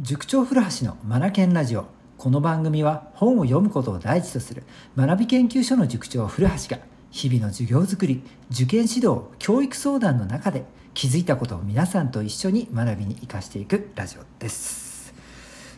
[0.00, 1.86] 塾長古橋のマナケンラジオ。
[2.18, 4.62] この番組は本を読むことを第一とする。
[4.96, 6.80] 学び研究所の塾長古橋が
[7.10, 10.64] 日々の授業づくり受験指導教育相談の中で
[10.94, 15.12] 気づいたことを皆さんと一緒に学びに生かしていくラジオです。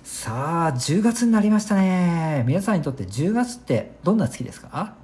[0.05, 2.45] さあ10月になりましたね。
[2.47, 4.97] 皆さんにとって10月ってどんな月ですか？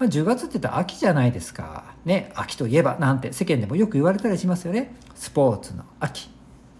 [0.00, 1.94] まあ、10月って言ったら秋じゃないですか。
[2.04, 4.96] ね、秋といえばなんて世間でもよく言われたりしますよね。
[5.14, 6.28] スポーツの秋、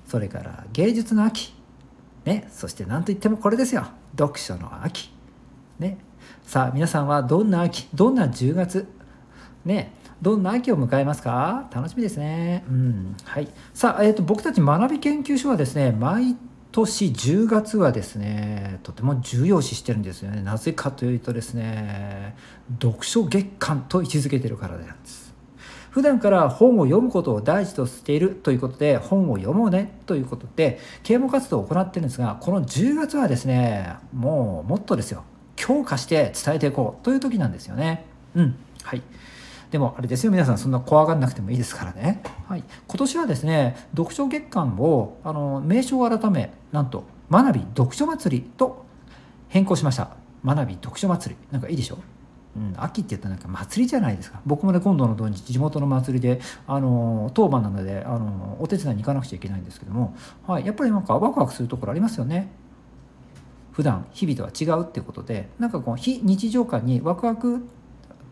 [0.07, 1.55] それから芸術の秋、
[2.25, 3.87] ね、そして何といってもこれですよ
[4.17, 5.11] 読書の秋、
[5.79, 5.99] ね、
[6.47, 7.89] さあ皆さんはどんな秋？
[7.93, 8.87] どんな10月？
[9.65, 11.69] ねどんな秋を迎えますか？
[11.73, 12.65] 楽しみですね。
[12.69, 13.17] うん。
[13.25, 13.49] はい。
[13.75, 16.37] さあ、えっ、ー、と、僕たち学び研究所はですね、毎
[16.73, 20.41] 年10月はですね、とても重要視してるんですよね。
[20.41, 22.35] なぜかというとですね、
[22.81, 25.26] 読書月間と位置づけてるからなんです。
[25.97, 35.25] 普段から本を読むことを第一としているということで本を読もうねということで啓蒙活動を行ってるんですがこの10月はですねもうもっとですよ。
[35.57, 38.05] 強化して伝えていこうという時なんですよね。
[38.35, 38.57] うん。
[38.83, 39.01] はい。
[39.71, 40.33] でもあれですよ。
[40.33, 48.85] 皆さんそんな怖がらなくてもいいですからね、はい、今年はですね読書月間をあの名称を改めなんと学び読書祭りと
[49.49, 50.11] 変更しました。
[50.45, 51.47] 学び読書祭り。
[51.51, 51.97] なんかいいでしょ？
[52.57, 54.41] うん、秋って言ったらなんか祭りじゃないですか。
[54.47, 62.51] 僕もね今度の土日地元の祭りであの当番なのであのお手伝いに行かなくちゃいけないんですけども、はい、やっぱりなんかワクワクするところありますよね。
[63.73, 67.61] 普段日々とは違うっていうことでなんかこう非日常感にワクワクっ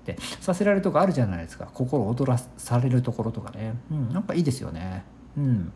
[0.07, 1.69] てさせられるとこあるじゃないですか。
[1.75, 5.05] 心躍らされるところとかね、うん、なんかいいですよね。
[5.37, 5.73] うん。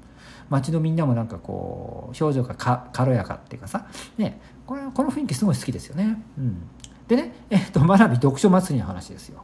[0.48, 2.54] 街のみんなもなんかこう表情が
[2.92, 3.86] 軽やかっていうかさ。
[4.16, 6.22] ねこれこの雰囲気すごい好きですよね。
[6.38, 6.62] うん。
[7.08, 9.42] でね、えっ、ー、と、学び読書祭りの話ですよ。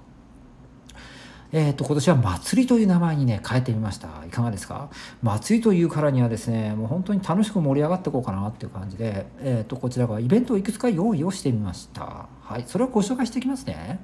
[1.50, 4.08] えっ、ー、と、今年は祭りという名前にね、変えてみました。
[4.26, 4.90] いかがですか？
[5.22, 12.26] 祭りというからにはですね、もう本当に楽しく盛り上がっていこうかなっていう感じで、えっ、ー、と、こちらはイベントをいくつか用意をしてみました。
[12.42, 14.00] はい、それをご紹介していきますね。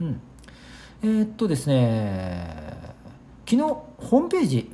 [0.00, 0.20] うん。
[1.02, 2.78] えっとですね、
[3.44, 4.72] 昨日、ホームページ、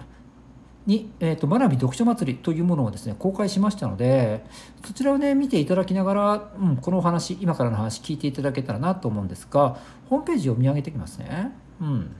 [0.87, 4.45] に、えーと、学び読書祭りというものをですね公開しましたので
[4.85, 11.53] そちらをね見ていただきながら、うん、このお話今からの話聞いていただけたらなと思うんですがホームページを見上げてきますね。
[11.81, 12.15] うん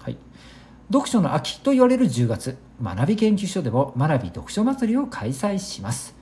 [0.00, 0.16] はい、
[0.90, 6.14] 読書の秋と言われる10月学び研究所でも学び読書祭りを開催します。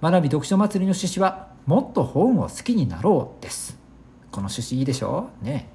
[0.00, 3.78] 学び読書祭りの趣旨はもっと本を好きになろうです。
[4.30, 5.28] この趣旨いいでしょ？
[5.42, 5.68] うね。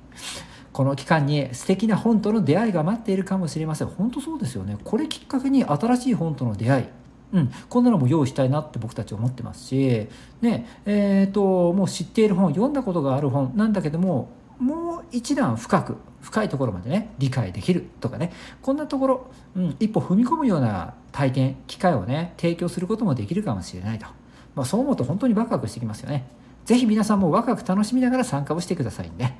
[0.78, 3.88] この期間に素敵な本との出会いが待っているかもしれません。
[3.88, 4.78] 本当そうですよね。
[4.84, 6.86] これきっかけに新しい本との出会い。
[7.34, 10.08] うん、こんなのも用意したいなって僕たち思ってますし、
[10.40, 10.68] ね。
[10.86, 14.30] えーと、もう知っている本読んだことがある本なんだけども
[14.60, 18.32] もう一段深く深いところまでね理解できるとかね。
[18.62, 24.06] こんなところ、うん、一歩踏み込むような体験機会をね提供することもできるかもしれないと、
[24.54, 26.28] まあ、そう思うと本当にワクワクしてきますよね。
[26.66, 29.40] 是非皆さんもワクワク楽しみながら参加をしてくださいね。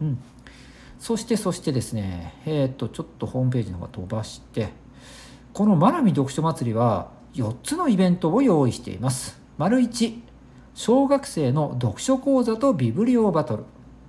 [0.00, 0.18] うん。
[0.98, 4.70] そしてそしてですねえっ、とちょっとホームページの方飛ばして
[5.52, 9.40] このマナミ読書祭りは4つのイベントを用意しています。
[9.58, 10.20] 丸1
[10.74, 13.64] 小学生の読書講座とビブリオバトル。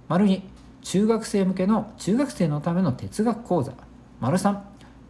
[0.07, 0.41] 丸2
[0.81, 3.73] 中学生向けの中学生のための哲学講座。
[4.19, 4.59] 丸3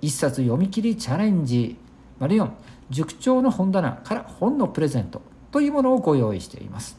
[0.01, 1.77] 一冊読み切りチャレンジ。
[2.19, 2.49] 丸4
[2.89, 6.97] 塾長の本棚から本のプレゼントというものをご用意しています。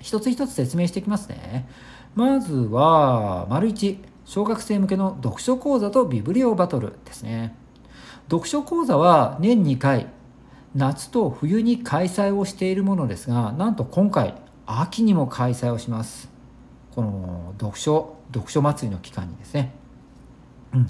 [0.00, 1.68] 一つ一つ説明していきますね。
[2.14, 7.56] まずは、丸1、小学生向けの読書講座とビブリオバトルですね。
[8.30, 10.06] 読書講座は年2回、
[10.74, 14.34] 夏と冬に開催をしているものですが、なんと今回、
[14.66, 16.30] 秋にも開催をします。
[16.94, 19.74] この読書、読書祭りの期間にですね。
[20.72, 20.86] うん、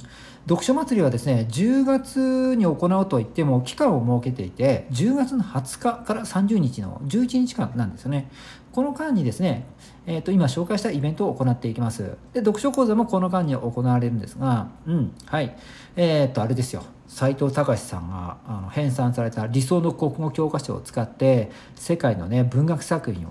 [0.47, 8.31] 読書祭りはですね10月に行うといっても期間を設けていて10月の20日から30日の11日間なんですよね。
[8.73, 9.67] この間にですね、
[10.05, 12.17] えー、と今紹介したイベントを行っていきます。
[12.35, 15.57] で読書講座もこの間に行われるんですがうんはい。
[15.97, 16.85] えっ、ー、とあれですよ。
[17.09, 23.31] 斎藤隆さんがあの編纂された理想の国語教科書を使って世界のね文学作品を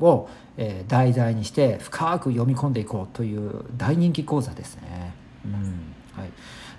[0.00, 5.14] を、えー、題材にして深く読み込んでいこうという大人気講座ですね。
[5.44, 5.97] うん。
[6.18, 6.30] はい、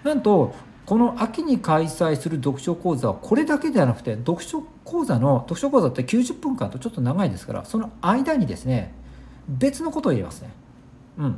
[0.04, 0.54] なんと
[0.86, 8.94] この秋に開催する読書講座はこれだけではなくて読書講座の読書講座って90分間とちょっと長いですからその間にですね
[9.48, 10.50] 別のことを入れますね。
[11.18, 11.36] うん。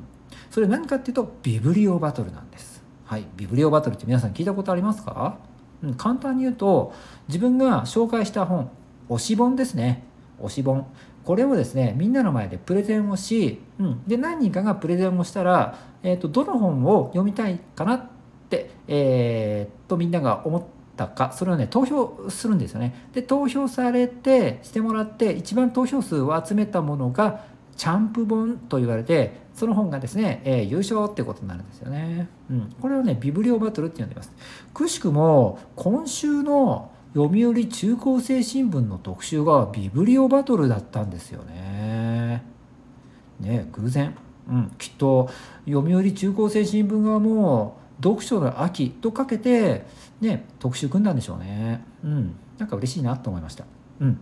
[0.50, 2.82] それ何かっていうとビブリオバトルなんです。
[3.06, 3.26] はい。
[3.36, 5.38] ビブリオバトルって皆さん聞いたことありますか、
[5.84, 6.94] うん、簡単に言うと
[7.28, 8.70] 自分が紹介した本
[9.10, 10.04] 推し本ですね。
[10.42, 10.88] 推し本。
[11.24, 18.10] これをですねみんなの前でプレゼンをし、うん、で何人かがプレゼンをしたら、えーと、どの本を読みたいかなっ
[18.50, 20.64] て、えー、とみんなが思っ
[20.96, 23.08] たかそれをね投票するんですよね。
[23.14, 27.46] で投票されてしてもらって一番投票数を集めたものが
[27.78, 34.32] チャンプ本と言われてその本がですね、えー、優勝ってことになるんですよね、うん、これをねビブリオバトルって呼んでます。
[34.74, 42.44] くしくも今週の読売中高生新聞の特集がビブリオバトルだったんですよね。
[43.40, 44.16] ね偶然。
[44.48, 45.30] うん、きっと
[45.66, 49.86] 読売中高生新聞側も読書の秋とかけて、
[50.20, 51.84] ね、特集組んだんでしょうね。
[52.04, 53.66] うん、なんか嬉しいなと思いました。
[54.00, 54.20] うん。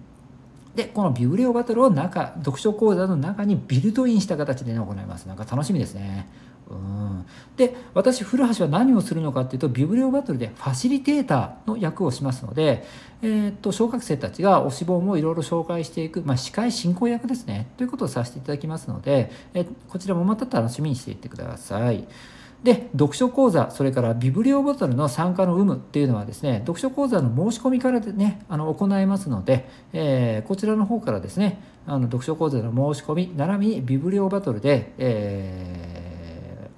[0.75, 5.27] でこのビブリオバトルを中読書講座の中にビルトインした形で、ね、行います。
[5.27, 6.27] なんか楽しみですね。
[6.69, 7.25] うん
[7.57, 12.85] で私古橋は何をするのかっていうとビブリオバトルでファシリテーターの役をしますので、
[13.21, 22.07] えー、っと小学生たちが推し本をいろいろ紹介していく、まあ、司会進行役ですねということをさせていただきますので、えこちらもまた楽しみにしていってください。
[22.63, 35.78] で読書講座それからビブリオボトルの参加の有無っていうのはですね読書講座の申し込みからでねあの行いますので、えー、こちらの方からですねあの読書講座の申し込み並びにビブリオバトルで、えー、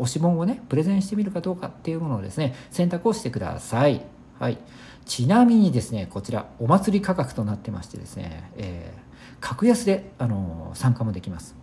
[0.02, 4.02] 推し本をねプレゼンしてみるかどうかっていうものをですね選択をしてください。
[4.40, 4.58] はい、
[5.06, 11.62] ちなみにですねこちらお祭り価格となってましてですね、えー、格安であの参加もできます。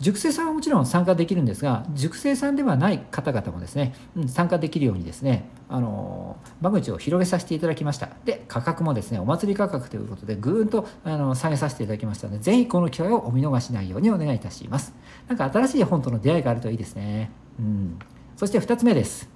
[0.00, 14.94] 塾生さんはもちろん参加できるんですが塾生さんではない方々もですね、うん、参加できるようにですねあの間口を広げさせていただきましたで価格もですねお祭り価格ということでぐーんとあの下げさせていただきましたのでぜひこの機会をお見逃しないようにお願いいたします
[15.28, 17.98] なんか新しい本との出会いがあるといいですねうん
[18.36, 19.28] そして2つ目です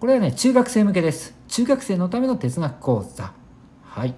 [0.00, 3.32] これはね中学生向けです中学生のための哲学講座
[3.84, 4.14] はい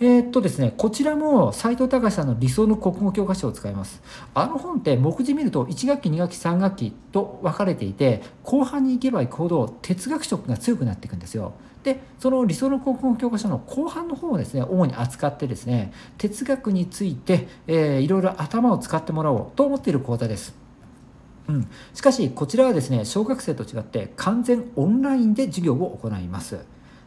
[0.00, 4.00] えー、っとですね、こちらも斎藤隆さんの理想の国語教科書を使います。
[4.32, 11.52] あの本って目次見ると1学期、2学期、3学期と分かれていて、後半に行けば行くほど哲学色が強くなっていくんですよ。
[11.82, 20.67] で、その理想の国語教科書の後半の方をですね、主に扱ってですね、哲学について、えー、いろいろ頭を使ってもらおうと思っている講座です。
[21.48, 26.58] うん、しかしこちらはですね小学生と違って完全オンラインで授業を行います。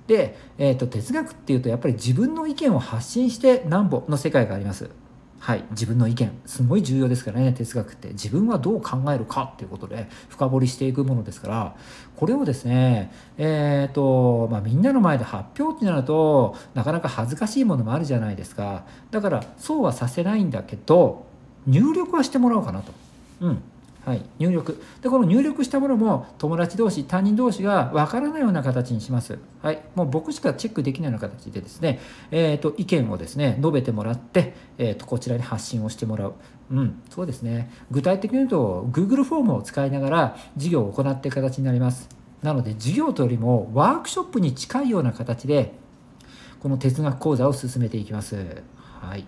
[0.07, 4.89] で、えーと、哲学っていうとやっぱり自分の意見を発信してなんぼの世界があります。
[5.39, 6.31] はい、自分の意見。
[6.45, 8.09] すごい重要ですからね哲学って。
[8.09, 11.75] 自分はどう考えるかっていうことで深掘りしていくものですから。
[12.15, 18.85] これをですねえっ、ー、と、まあ、みんなの前で発表ってなるとなかなか恥ずかしいものもあるじゃないですか。
[19.11, 21.25] だからそうはさせないんだけど
[21.67, 22.91] 入力はしてもらおうかなと。
[23.41, 23.63] うん。
[24.03, 24.81] はい、入力。
[25.01, 31.99] でこの入力したものも友達同士他人同士が分からないような形にします、はい、もう僕しかチェックできないような形でですね、
[32.31, 36.33] えーと、意見をですね述べてもらって、えーと、こちらに発信をしてもらう、
[36.71, 37.71] うん、そうですね。
[37.91, 42.09] 具体的に言うと Google フォームを使いながら授業を行っていく形になります。
[42.41, 45.73] なので授業というよりもワークショップに近いような形で
[46.59, 48.63] この哲学講座を進めていきます。
[48.99, 49.25] はい。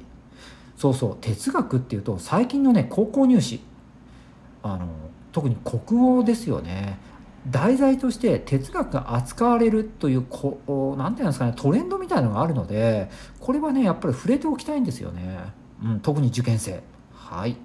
[0.78, 3.62] そうそう哲学っていうと最近のね高校入試。
[4.63, 4.88] あの
[5.31, 6.98] 特に国語ですよね。
[7.50, 13.10] 題材として哲学が扱われるというこなんていうんですかねトレンドみたいなのがあるので
[13.42, 15.39] これはねやっぱり触れておきたいんですよね、
[15.83, 16.81] うん、特に受験生。
[17.13, 17.57] はい。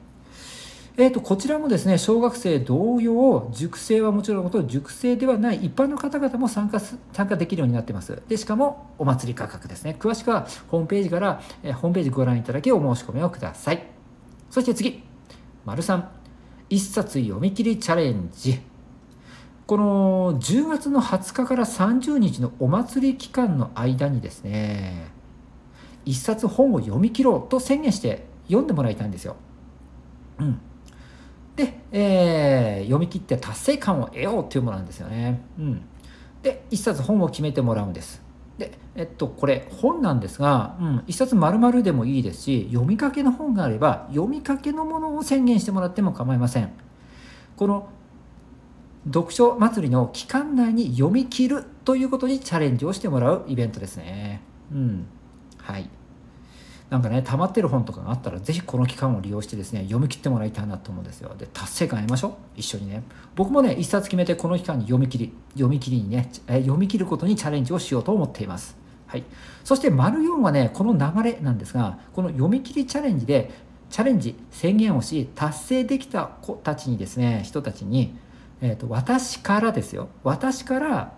[1.01, 8.21] えーと、こちらもですね小学生同様塾生はもちろんのこと塾生ではない一般の方々も参加す参加できるようになってます。
[8.27, 9.95] でしかもお祭り価格ですね。
[9.97, 13.87] 詳しくはホームページから、えー、ホームページご覧いただきお申し込みをください。
[14.51, 15.05] そして次。
[15.65, 16.18] 丸3
[16.71, 18.61] 1冊読み切りチャレンジ
[19.67, 25.09] この10月の20日から30日のお祭り期間の間にですね
[26.07, 29.37] 1冊本を読み切ろうと宣言して読んでもらいたいんですよ。
[30.39, 30.59] うん、
[31.55, 35.43] で、えー、読み切って達成感を得ようというものなんですよね。
[35.59, 35.83] うん、
[36.43, 38.23] で1冊本を決めてもらうんです。
[38.59, 46.71] で、えっと、これ本なんですが、うん、一冊丸々でもいいですし読みかけの本があれば読みかけのものを宣言してもらっても構いません。
[47.57, 47.89] この
[49.07, 54.43] 読書祭りの期間内に読み切るということにチャレンジをしてもらうイベントですね。
[54.73, 55.07] うん。
[55.57, 55.89] はい。
[56.91, 61.35] なんかね溜まってる本とかがあったらぜひこの期間を利用してですね読み切ってもらいたいなと思うんですよ。
[61.37, 62.33] で達成感得ましょう？
[62.57, 63.03] 一緒にね。
[63.37, 68.77] 僕もね一冊決めてこの期間に読み切り読み切りにね読み切ることにチャレンジをしようと思っています。
[69.07, 69.25] はい。
[69.65, 73.51] そして丸4はねこの流れなんですがこの読み切りチャレンジで
[73.91, 78.17] チャレンジ宣言をし達成できた子たちにですね人たちに、
[78.63, 80.09] えー、と私からですよ。
[80.25, 81.13] 私から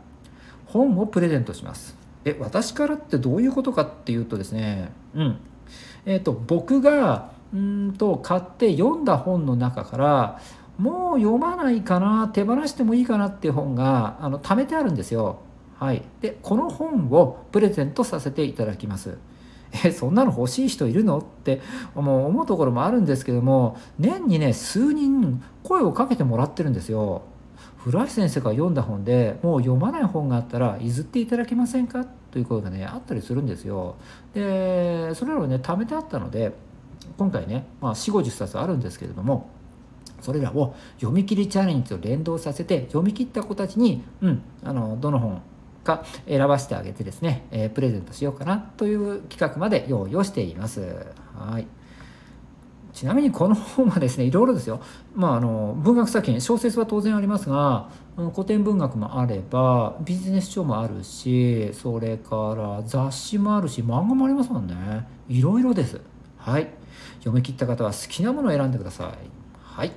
[0.66, 1.96] 本をプレゼントします。
[2.24, 5.38] え私からってどういうことかっていうとですねうん。
[6.06, 10.40] えーと、僕がうんと買って読んだ本の中から
[10.78, 15.40] もう読まないかな手放してもいいかなっていう本があの貯めてあるんですよ。
[15.78, 19.18] はい、でこの本をプレゼントさせていただきます。
[19.84, 21.60] えそんなの欲しい人いるのって
[21.94, 27.22] もう思うところもあるんですけども年にね数人声をかけてもらってるんですよ。
[27.76, 33.96] 古橋先生が読んだ本でもう読まない本があったら譲っていただけませんかという声がねあったりするんですよ
[34.34, 36.52] でそれらをね貯めてあったので
[37.18, 39.50] 今回ね、まあ、4 5 0冊あるんですけれども
[40.20, 45.42] それらを読み切りチャレンジと連動させて読み切った子たちに、うん、あのどの本
[45.82, 51.06] か選ばせてあげてですね、えー、プレゼントしようかなという企画まで用意をしています。
[51.34, 51.66] はい
[53.00, 54.82] ちなみにこの本はですねいろいろですよ、
[55.14, 57.88] まあ、あの文学作品小説は当然ありますが
[58.34, 64.74] 古典文学もあればビジネス書もあるしそれから雑誌もあるし漫画もありますもんね。
[65.30, 65.98] いろいろです。
[66.36, 66.68] はい。
[67.20, 69.30] 読み切った方は好きなものを選んでください。
[69.62, 69.92] はい。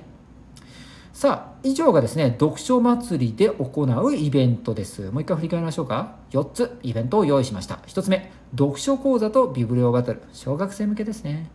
[1.12, 5.10] さあ以上がですね読書祭りで行うイベントです。
[5.10, 6.16] もう一回振り返りましょうか。
[6.30, 7.74] 4つイベントを用意しました。
[7.86, 10.22] 1つ目読書講座とビブリオバトル。
[10.32, 11.50] 小学生向けですね。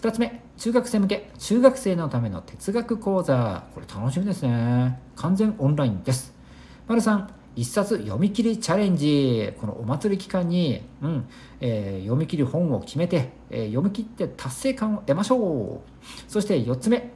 [0.00, 3.64] 2つ目中学生向け中学生のための哲学講座。
[3.74, 5.00] これ楽しみですね。
[5.16, 6.32] 完全オンラインです。
[6.86, 7.26] 丸3
[7.56, 9.52] 一冊読み切りチャレンジ。
[9.60, 11.28] このお祭り期間に、うん
[11.60, 16.30] えー、読み切り本を決めて、えー、読み切って達成感を得ましょう。
[16.30, 17.10] そして4つ目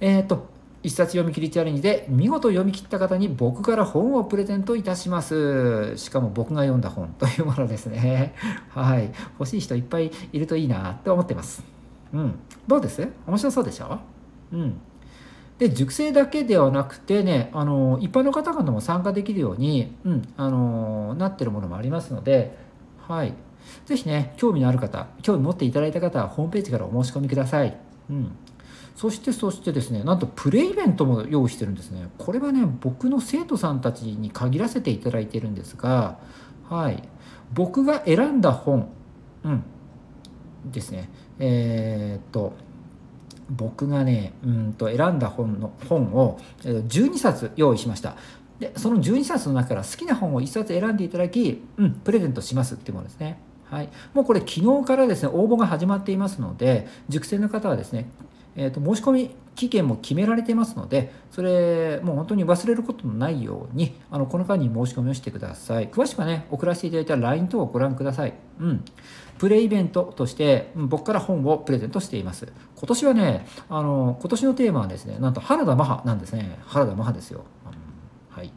[0.00, 0.48] えっ、と
[0.82, 5.96] 一冊読み切りチャレンジで見事読み切った方に僕から本をプレゼントいたします。
[5.96, 8.34] しかも僕が読んだ本というものですね。
[8.70, 9.12] はい。
[9.38, 11.77] 欲しい人いっぱいいるといいなと思ってます。
[12.12, 12.34] うん。
[12.66, 13.08] どうです？
[13.26, 13.98] 面白そうでしょ
[14.52, 14.80] うん。
[15.58, 22.56] で熟成だけではなくてねあの一般の方々も参加できるように、うん、あのなってるものもありますので
[23.06, 23.34] はい。
[23.84, 27.76] 是非ね興味のある方興味持っていただいた方はホームページからお申し込みください、
[28.08, 28.30] うん、
[28.96, 32.08] そしてそしてですねなんとプレイベントも用意してるんですね。
[32.16, 36.18] これはね僕の生徒さんたちに限らせていただいてるんですが
[36.68, 37.02] はい。
[37.52, 38.88] 僕が選んだ本
[39.44, 39.64] うん。
[40.66, 41.10] ですね。
[41.38, 42.54] えー、っと
[43.50, 48.16] 僕がねうんと選んだ本の本を12冊用意しました。
[48.58, 53.38] でその12冊の中から好きな本を1冊選んでいただき、うん、プレゼントしますっていうものですね。
[53.70, 58.10] はい、もうこれ昨日からですね応募が始まっていますので熟成の方はですね
[58.58, 65.88] えーと、申し込み期限も決められてますのでそれもう本当に忘れることのないようにあのこの間に申し込みをしてください。
[65.88, 68.84] 詳しくはね送らせていただいた LINE 等をご覧ください、うん、
[69.38, 72.52] プレイベントとして僕から本をプレゼントしています。
[72.76, 76.58] 今年はねあの今年のテーマはですねなんと原田マハなんですね。
[76.66, 77.44] 原田マハですよ、
[78.30, 78.52] うん、はい。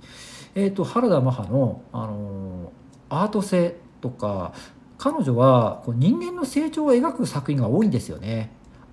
[0.55, 2.73] えーと、原田マハのあの
[3.09, 4.53] アート性とか
[4.97, 8.51] 彼女はこう人間の成長を描く作品が多いんですよね。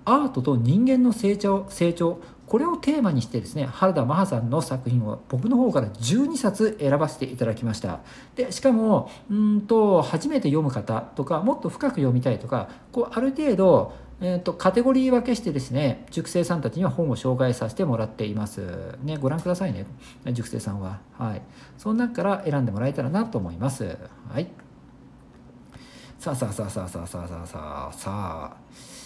[0.09, 7.99] アートと人間の成長成長これをテーマにしてですね原田マハさんの作品を僕の方から12冊選ばせていただきました。
[8.35, 18.97] でしかもうんと初めて読む方とかもっと深く読みたいとかこうある程度えーと、カテゴリー分けしてですね塾生さんたちには本を紹介させてもらっています。
[19.01, 19.85] ねご覧くださいね
[20.33, 20.99] 塾生さんは。
[21.17, 21.41] はい。
[21.77, 23.97] その中から選んでもらえたらなと思います。
[24.29, 24.47] はい。
[26.17, 28.98] さあさあさあさあさあさあさあさあさあ。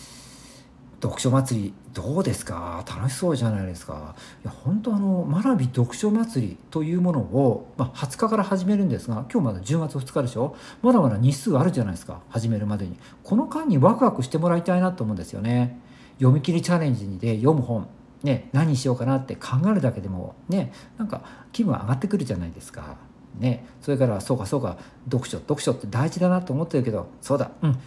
[1.04, 2.84] 読書祭りどうですか？
[2.88, 4.16] 楽しそうじゃないですか。
[4.44, 10.56] いや本当あの学び読書祭りというものを、まあ、20日から始めるんですが今日まだ10月2日でしょ？
[10.82, 12.98] まだまだ日数あるじゃないですか始めるまでに。
[13.22, 15.78] この間にワクワクしてもらいたいなと思うんですよね。
[16.20, 17.88] 読み切りチャレンジで読む本
[18.24, 22.96] ね何しようかなって考えるだけでもねなんか気分上がってくるじゃないですか。
[23.40, 27.80] ね、それからそうかそうか読書読書って大事だなと思ってるけどそうだうん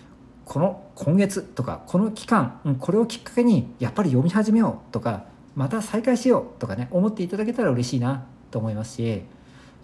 [0.46, 5.24] この今月とかこの期間、うん、これをきっかけにやっぱり読み始めようとか
[5.56, 9.22] また再開しようとかね思っていただけたら嬉しいなと思いますし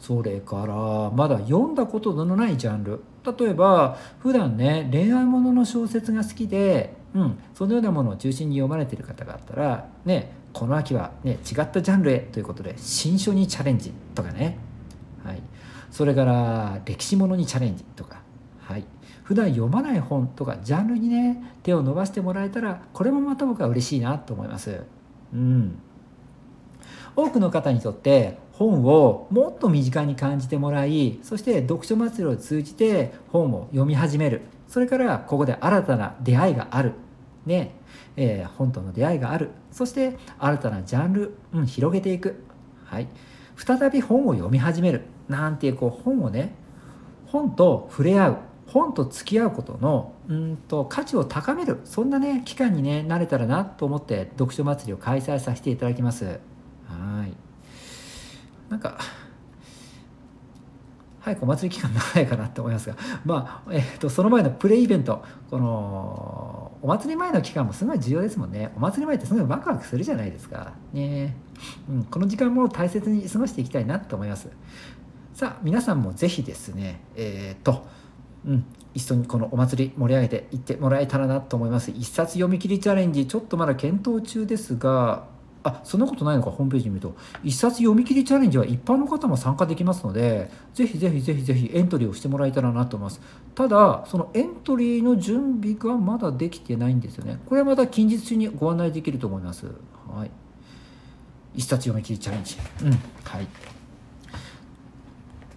[0.01, 3.01] それからまだ読んだことのないジャンル。
[3.39, 14.59] 例えば普段ね恋愛ものの小説が好きで、うん、そのようなものを中心に読まれている方があったらねこの秋は、ね、違ったジャンルへということで新書にチャレンジとかね、
[15.25, 15.43] はい、
[15.91, 18.22] それから歴史ものにチャレンジとか、
[18.73, 18.85] はい、
[19.23, 24.83] 普段読まない本とかジャンルにね手を伸ばしてもらえたらこれもまた僕は嬉しいなと思います。
[25.35, 25.79] うん、
[27.15, 34.41] 多くの方にとって本をもっと身近に感じてもらいそして読書祭りを通じて本を読み始める。
[34.69, 36.93] それからここで新たな出会いがある。
[37.45, 37.75] ね。
[38.17, 39.51] えー、本との出会いがある。
[39.71, 42.43] そして新たなジャンル、うん、広げていく、
[42.87, 43.09] はい、
[43.57, 45.03] 再び本を読み始める。
[45.29, 46.55] なんていうこう本をね
[47.27, 48.37] 本と触れ合う。
[48.67, 56.25] 本と付き合うことのうんと価値を高めるそんなね期間にねなれたらなと思って読書祭りを開催させていただきます。
[56.25, 57.33] はい。
[58.71, 58.99] なんか
[61.23, 68.73] 早くお祭り期間長いかなって思いますが、まあえーと、その前のプレイイベントこのお祭り前の期間もすごい重要ですもんね。
[68.77, 70.73] お祭り前ってすごいワクワクするじゃないですか。
[70.93, 71.37] ね、
[71.89, 74.49] うん、この時間も大切に過ごしていきたいなと思います。
[75.33, 77.87] さあ皆さんもぜひですねえっ、ー、と
[78.47, 78.65] うん。
[78.95, 81.91] 一緒にこのお祭り盛り上げていってもらえたらなと思います。
[81.91, 85.25] 一冊読み切りチャレンジちょっとまだ検討中ですが
[85.65, 87.15] あそんなことないのかホームページ見ると。
[87.43, 93.21] 一冊読み切りチャレンジは一般の方も参加できますのでぜひぜひぜひぜひエントリーをしてもらえたらなと思います。
[93.55, 97.39] ただそのエントリーの準備がまだできてないんですよね。
[97.47, 99.67] これはまた近日中にご案内できると思います。
[100.15, 100.31] はい。
[101.55, 102.57] 一冊読み切りチャレンジ。
[102.83, 102.91] うん。
[102.91, 102.97] は
[103.41, 103.47] い。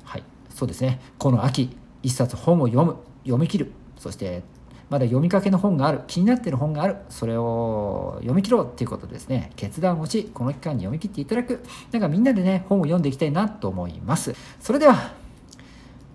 [0.04, 0.24] はい。
[0.50, 1.02] そうですね。
[1.18, 1.76] この秋。
[2.06, 3.72] 一冊本を読む読み切る。
[3.98, 4.44] そして
[4.92, 6.02] まだ読みかけの本がある。
[6.06, 6.98] 気になってる本がある。
[7.10, 9.52] それを読み切ろうっていうことですね。
[9.56, 11.64] 決断をしこの期間に読み切っていただく。
[11.92, 14.36] なんかみんなでね本を読んでいきたいなと思います。
[14.60, 15.14] それでは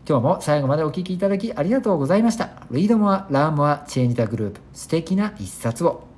[0.09, 2.51] 今日も最後までお聴きいただきありがとうございました。
[2.71, 6.10] Read More, Learn More, Change the Group 素敵な一冊を。